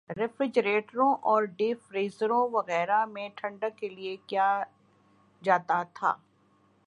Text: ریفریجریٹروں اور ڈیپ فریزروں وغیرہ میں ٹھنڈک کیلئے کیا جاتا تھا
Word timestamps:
ریفریجریٹروں 0.09 1.13
اور 1.21 1.43
ڈیپ 1.57 1.81
فریزروں 1.83 2.47
وغیرہ 2.51 3.05
میں 3.05 3.27
ٹھنڈک 3.35 3.77
کیلئے 3.77 4.15
کیا 4.27 4.63
جاتا 5.41 5.81
تھا 5.93 6.13